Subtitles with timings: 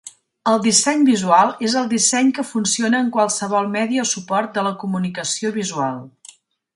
[0.51, 4.73] El disseny visual és el disseny que funciona en qualsevol medi o suport de la
[4.85, 6.01] comunicació visual.